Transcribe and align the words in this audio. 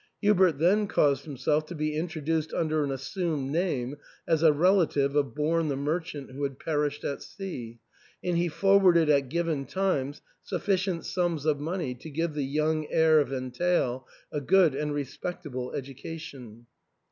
Hubert 0.19 0.53
then 0.57 0.87
caused 0.87 1.25
himself 1.25 1.67
to 1.67 1.75
be 1.75 1.95
introduced 1.95 2.55
under 2.55 2.83
an 2.83 2.89
assumed 2.89 3.51
name 3.51 3.97
as 4.27 4.41
a 4.41 4.51
relative 4.51 5.15
of 5.15 5.35
Born 5.35 5.67
the 5.67 5.75
merchant, 5.75 6.31
who 6.31 6.41
had 6.41 6.57
perished 6.57 7.03
at 7.03 7.21
sea, 7.21 7.77
and 8.23 8.35
he 8.35 8.47
forwarded 8.47 9.11
at 9.11 9.29
given 9.29 9.67
times 9.67 10.23
suffi 10.43 10.73
cient 10.75 11.03
sums 11.05 11.45
of 11.45 11.59
money 11.59 11.93
to 11.93 12.09
give 12.09 12.33
the 12.33 12.41
young 12.41 12.87
heir 12.89 13.19
of 13.19 13.31
entail 13.31 14.07
a 14.31 14.41
good 14.41 14.73
and 14.73 14.91
respectable 14.95 15.71
education. 15.73 16.65